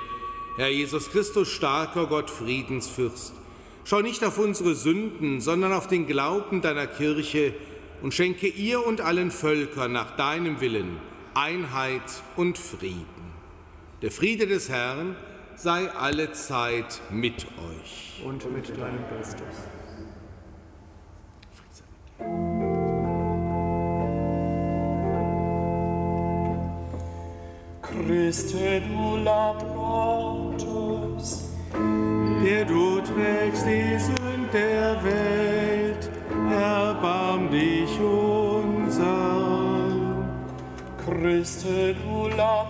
Herr 0.56 0.70
Jesus 0.70 1.08
Christus, 1.12 1.48
starker 1.48 2.06
Gott, 2.08 2.30
Friedensfürst, 2.30 3.32
schau 3.84 4.00
nicht 4.00 4.24
auf 4.24 4.36
unsere 4.38 4.74
Sünden, 4.74 5.40
sondern 5.40 5.72
auf 5.72 5.86
den 5.86 6.08
Glauben 6.08 6.62
deiner 6.62 6.88
Kirche 6.88 7.54
und 8.02 8.12
schenke 8.12 8.48
ihr 8.48 8.84
und 8.84 9.00
allen 9.00 9.30
Völkern 9.30 9.92
nach 9.92 10.16
deinem 10.16 10.60
Willen 10.60 10.96
Einheit 11.34 12.02
und 12.34 12.58
Frieden. 12.58 13.04
Der 14.02 14.10
Friede 14.10 14.48
des 14.48 14.68
Herrn 14.68 15.14
sei 15.54 15.88
alle 15.92 16.32
Zeit 16.32 17.00
mit 17.08 17.46
euch. 17.70 18.20
Und 18.24 18.52
mit 18.52 18.68
deinem 18.76 19.04
Geist. 19.10 19.36
Christe, 27.94 28.82
du 28.82 29.16
Lamm 29.22 29.58
Gottes, 29.76 31.48
der 32.44 32.64
du 32.64 33.00
trägst 33.00 33.66
die 33.66 33.98
Sünd 33.98 34.52
der 34.52 34.96
Welt, 35.04 36.10
erbarm 36.50 37.50
dich 37.50 38.00
unser. 38.00 39.36
Christe, 41.04 41.94
du 41.94 42.28
Lamm 42.36 42.66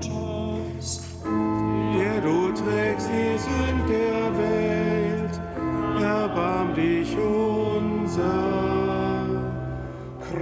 Gottes, 0.00 1.02
der 1.94 2.20
du 2.22 2.52
trägst 2.52 3.10
die 3.10 3.36
Sünd 3.38 3.88
der 3.88 4.38
Welt, 4.38 5.40
erbarm 6.00 6.74
dich 6.74 7.14
unser. 7.18 8.56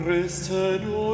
Christe, 0.04 0.80
du 0.80 1.13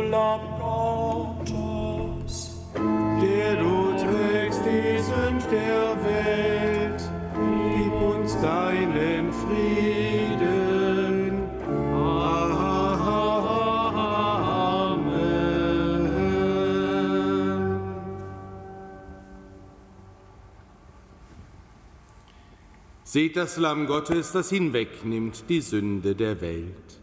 Seht 23.13 23.37
das 23.37 23.57
Lamm 23.57 23.89
Gottes, 23.89 24.31
das 24.31 24.51
hinwegnimmt 24.51 25.43
die 25.49 25.61
Sünde 25.61 26.15
der 26.15 26.41
Welt. 26.41 27.01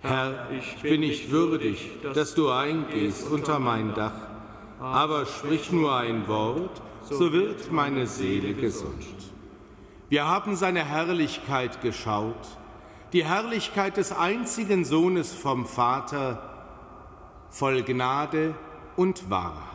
Herr, 0.00 0.48
ich 0.58 0.80
bin 0.80 1.00
nicht 1.00 1.30
würdig, 1.30 1.90
dass 2.14 2.34
du 2.34 2.48
eingehst 2.48 3.28
unter 3.28 3.58
mein 3.58 3.92
Dach, 3.92 4.14
aber 4.80 5.26
sprich 5.26 5.70
nur 5.70 5.94
ein 5.94 6.26
Wort, 6.28 6.80
so 7.02 7.30
wird 7.34 7.70
meine 7.70 8.06
Seele 8.06 8.54
gesund. 8.54 9.04
Wir 10.08 10.26
haben 10.26 10.56
seine 10.56 10.82
Herrlichkeit 10.82 11.82
geschaut, 11.82 12.56
die 13.12 13.26
Herrlichkeit 13.26 13.98
des 13.98 14.12
einzigen 14.12 14.86
Sohnes 14.86 15.34
vom 15.34 15.66
Vater, 15.66 16.70
voll 17.50 17.82
Gnade 17.82 18.54
und 18.96 19.28
Wahrheit. 19.28 19.69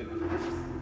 Tyle. 0.00 0.79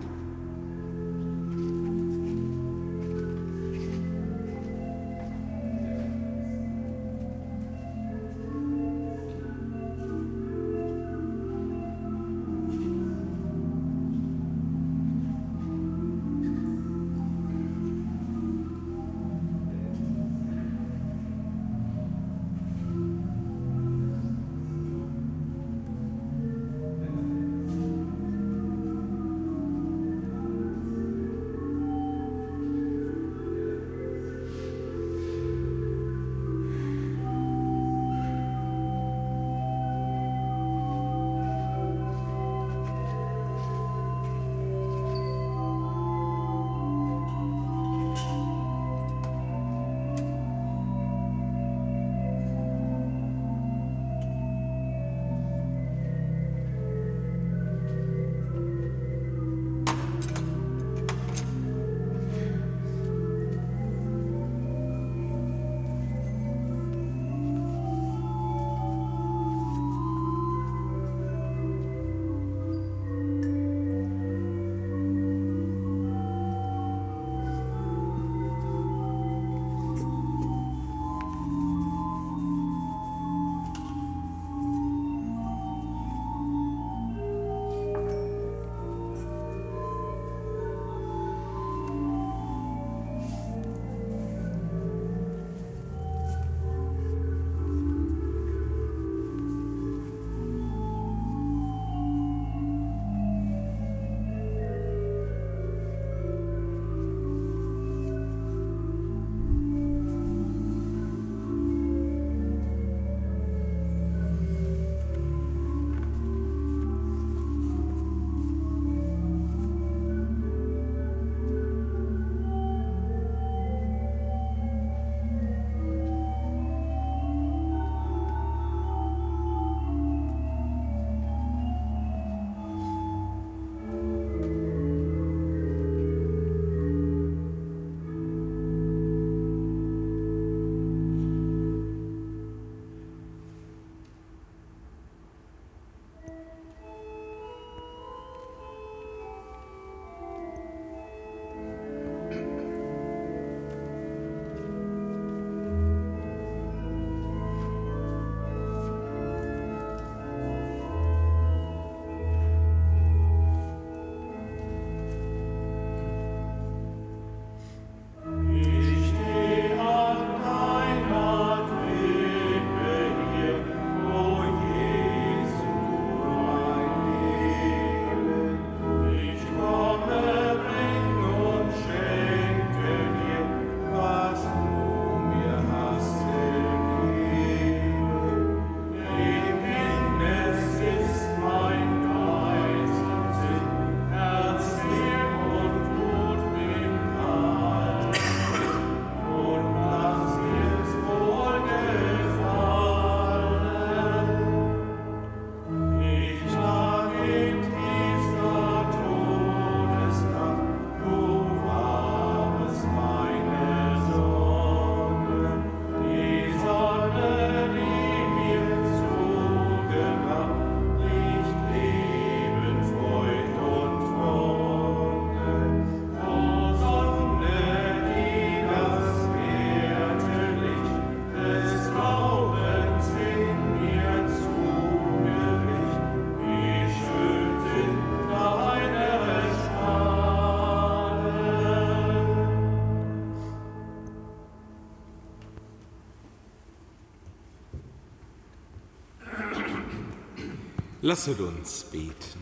Lasset 251.08 251.40
uns 251.40 251.84
beten. 251.84 252.38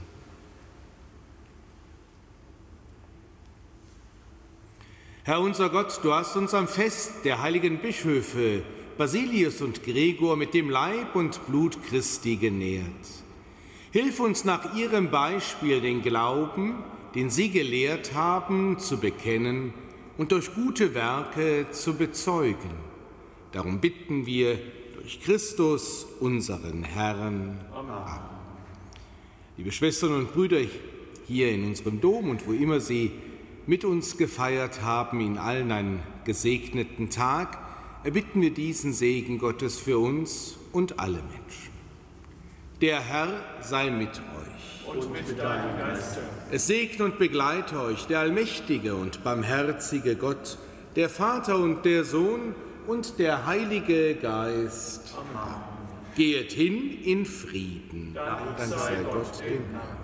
Herr 5.23 5.41
unser 5.41 5.71
Gott, 5.71 6.01
du 6.03 6.13
hast 6.13 6.35
uns 6.35 6.53
am 6.53 6.67
Fest 6.67 7.13
der 7.23 7.41
heiligen 7.43 7.79
Bischöfe 7.79 8.65
Basilius 8.99 9.63
und 9.63 9.85
Gregor 9.85 10.37
mit 10.37 10.53
dem 10.53 10.69
Leib 10.69 11.15
und 11.15 11.47
Blut 11.47 11.81
Christi 11.85 12.35
genährt. 12.35 13.07
Hilf 13.93 14.19
uns 14.19 14.45
nach 14.45 14.75
ihrem 14.75 15.13
Beispiel 15.13 15.81
den 15.81 16.03
Glauben, 16.03 16.83
den 17.15 17.31
sie 17.31 17.51
gelehrt 17.51 18.15
haben, 18.15 18.81
zu 18.81 18.99
bekennen 18.99 19.75
und 20.19 20.33
durch 20.33 20.53
gute 20.57 20.93
Werke 20.93 21.67
zu 21.71 21.95
bezeugen. 21.95 22.75
Darum 23.53 23.79
bitten 23.79 24.27
wir 24.27 24.59
durch 24.97 25.21
Christus, 25.23 26.05
unseren 26.19 26.83
Herrn. 26.83 27.61
Amen. 27.73 28.36
Liebe 29.59 29.73
Schwestern 29.73 30.13
und 30.13 30.35
Brüder 30.35 30.61
hier 31.27 31.51
in 31.51 31.65
unserem 31.65 31.99
Dom 32.03 32.29
und 32.29 32.47
wo 32.47 32.53
immer 32.53 32.79
Sie 32.79 33.11
mit 33.67 33.87
uns 33.87 34.19
gefeiert 34.19 34.83
haben, 34.83 35.21
in 35.21 35.39
allen 35.39 35.73
einen 35.73 36.03
gesegneten 36.27 37.09
Tag, 37.09 37.59
erbitten 38.05 38.43
wir 38.43 38.53
diesen 38.53 38.93
Segen 38.93 39.39
Gottes 39.39 39.79
für 39.79 39.99
uns 39.99 40.59
und 40.73 41.01
alle 41.01 41.23
Menschen. 41.23 41.73
Der 42.83 43.01
Herr 43.01 43.29
sei 43.63 43.89
mit 43.89 44.11
euch. 44.11 44.95
Und 44.95 45.11
mit 45.11 45.39
deinem 45.39 45.79
Geiste. 45.79 46.21
Es 46.51 46.67
segne 46.67 47.07
und 47.07 47.19
begleite 47.19 47.81
euch 47.81 48.07
der 48.07 48.21
allmächtige 48.21 48.95
und 48.95 49.25
barmherzige 49.25 50.17
Gott, 50.17 50.59
der 50.97 51.09
Vater 51.09 51.59
und 51.59 51.87
der 51.87 52.05
Sohn 52.05 52.55
und 52.87 53.19
der 53.19 53.47
Heilige 53.47 54.17
Geist. 54.17 55.15
Amen. 55.17 55.66
Geht 56.17 56.53
hin 56.53 57.03
in 57.05 57.27
Frieden. 57.27 58.15
Dank 58.15 58.59
sei 58.59 59.03
Gott 59.03 59.39
dem 59.41 59.71
Herrn. 59.71 59.96